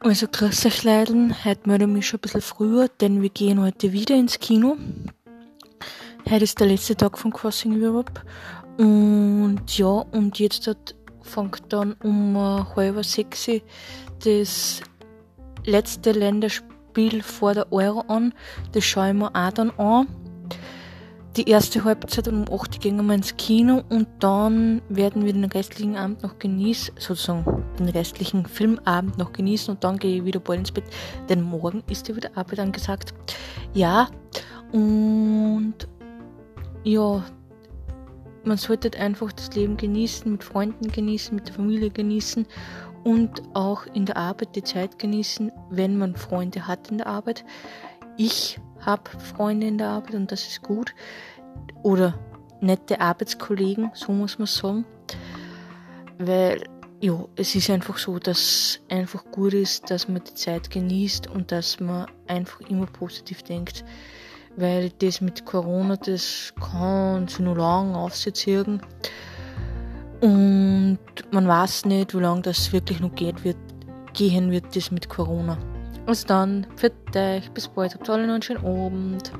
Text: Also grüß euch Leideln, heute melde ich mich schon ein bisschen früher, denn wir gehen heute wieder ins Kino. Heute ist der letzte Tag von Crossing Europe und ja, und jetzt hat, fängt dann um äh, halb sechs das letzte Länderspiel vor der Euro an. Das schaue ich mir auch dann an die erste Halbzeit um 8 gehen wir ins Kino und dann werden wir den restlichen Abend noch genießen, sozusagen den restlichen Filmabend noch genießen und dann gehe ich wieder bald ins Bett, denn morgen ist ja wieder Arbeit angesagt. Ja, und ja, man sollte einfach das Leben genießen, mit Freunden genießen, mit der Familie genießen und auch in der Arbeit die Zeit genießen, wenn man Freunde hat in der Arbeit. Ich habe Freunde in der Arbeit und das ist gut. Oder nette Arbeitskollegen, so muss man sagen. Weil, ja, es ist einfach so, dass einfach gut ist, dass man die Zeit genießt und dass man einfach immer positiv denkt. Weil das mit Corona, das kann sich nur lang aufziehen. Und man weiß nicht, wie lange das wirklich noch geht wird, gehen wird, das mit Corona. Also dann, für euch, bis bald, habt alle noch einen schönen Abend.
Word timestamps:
Also 0.00 0.28
grüß 0.28 0.66
euch 0.66 0.84
Leideln, 0.84 1.44
heute 1.44 1.68
melde 1.68 1.84
ich 1.84 1.90
mich 1.90 2.06
schon 2.06 2.18
ein 2.18 2.20
bisschen 2.20 2.40
früher, 2.40 2.88
denn 3.00 3.20
wir 3.20 3.30
gehen 3.30 3.60
heute 3.60 3.92
wieder 3.92 4.14
ins 4.14 4.38
Kino. 4.38 4.76
Heute 6.30 6.44
ist 6.44 6.60
der 6.60 6.68
letzte 6.68 6.94
Tag 6.94 7.18
von 7.18 7.32
Crossing 7.32 7.82
Europe 7.82 8.12
und 8.76 9.76
ja, 9.76 9.88
und 9.88 10.38
jetzt 10.38 10.68
hat, 10.68 10.94
fängt 11.22 11.72
dann 11.72 11.94
um 12.04 12.36
äh, 12.36 12.64
halb 12.76 13.04
sechs 13.04 13.50
das 14.24 14.82
letzte 15.64 16.12
Länderspiel 16.12 17.20
vor 17.24 17.54
der 17.54 17.72
Euro 17.72 18.02
an. 18.02 18.32
Das 18.70 18.84
schaue 18.84 19.08
ich 19.08 19.14
mir 19.14 19.34
auch 19.34 19.50
dann 19.50 19.70
an 19.78 20.06
die 21.38 21.48
erste 21.48 21.84
Halbzeit 21.84 22.26
um 22.26 22.46
8 22.50 22.80
gehen 22.80 23.06
wir 23.06 23.14
ins 23.14 23.36
Kino 23.36 23.84
und 23.90 24.08
dann 24.18 24.82
werden 24.88 25.24
wir 25.24 25.32
den 25.32 25.44
restlichen 25.44 25.96
Abend 25.96 26.24
noch 26.24 26.40
genießen, 26.40 26.96
sozusagen 26.98 27.64
den 27.78 27.88
restlichen 27.88 28.44
Filmabend 28.44 29.18
noch 29.18 29.32
genießen 29.32 29.72
und 29.72 29.84
dann 29.84 29.98
gehe 29.98 30.16
ich 30.16 30.24
wieder 30.24 30.40
bald 30.40 30.58
ins 30.58 30.72
Bett, 30.72 30.84
denn 31.28 31.42
morgen 31.42 31.84
ist 31.88 32.08
ja 32.08 32.16
wieder 32.16 32.30
Arbeit 32.34 32.58
angesagt. 32.58 33.14
Ja, 33.72 34.08
und 34.72 35.74
ja, 36.82 37.24
man 38.42 38.56
sollte 38.56 38.98
einfach 38.98 39.30
das 39.30 39.54
Leben 39.54 39.76
genießen, 39.76 40.32
mit 40.32 40.42
Freunden 40.42 40.90
genießen, 40.90 41.36
mit 41.36 41.46
der 41.46 41.54
Familie 41.54 41.90
genießen 41.90 42.46
und 43.04 43.42
auch 43.54 43.86
in 43.94 44.06
der 44.06 44.16
Arbeit 44.16 44.56
die 44.56 44.64
Zeit 44.64 44.98
genießen, 44.98 45.52
wenn 45.70 45.98
man 45.98 46.16
Freunde 46.16 46.66
hat 46.66 46.90
in 46.90 46.98
der 46.98 47.06
Arbeit. 47.06 47.44
Ich 48.16 48.58
habe 48.80 49.10
Freunde 49.18 49.66
in 49.66 49.78
der 49.78 49.88
Arbeit 49.88 50.14
und 50.14 50.32
das 50.32 50.46
ist 50.46 50.62
gut. 50.62 50.94
Oder 51.82 52.18
nette 52.60 53.00
Arbeitskollegen, 53.00 53.90
so 53.94 54.12
muss 54.12 54.38
man 54.38 54.46
sagen. 54.46 54.84
Weil, 56.18 56.64
ja, 57.00 57.24
es 57.36 57.54
ist 57.54 57.70
einfach 57.70 57.98
so, 57.98 58.18
dass 58.18 58.80
einfach 58.88 59.24
gut 59.30 59.54
ist, 59.54 59.90
dass 59.90 60.08
man 60.08 60.22
die 60.24 60.34
Zeit 60.34 60.70
genießt 60.70 61.28
und 61.28 61.52
dass 61.52 61.78
man 61.80 62.06
einfach 62.26 62.60
immer 62.62 62.86
positiv 62.86 63.42
denkt. 63.42 63.84
Weil 64.56 64.90
das 64.98 65.20
mit 65.20 65.44
Corona, 65.44 65.96
das 65.96 66.52
kann 66.60 67.28
sich 67.28 67.38
nur 67.38 67.56
lang 67.56 67.94
aufziehen. 67.94 68.82
Und 70.20 70.98
man 71.30 71.46
weiß 71.46 71.84
nicht, 71.84 72.14
wie 72.14 72.20
lange 72.20 72.42
das 72.42 72.72
wirklich 72.72 72.98
noch 72.98 73.14
geht 73.14 73.44
wird, 73.44 73.56
gehen 74.14 74.50
wird, 74.50 74.74
das 74.74 74.90
mit 74.90 75.08
Corona. 75.08 75.56
Also 76.06 76.26
dann, 76.26 76.66
für 76.74 76.90
euch, 77.14 77.50
bis 77.52 77.68
bald, 77.68 77.94
habt 77.94 78.10
alle 78.10 78.26
noch 78.26 78.34
einen 78.34 78.42
schönen 78.42 78.64
Abend. 78.64 79.30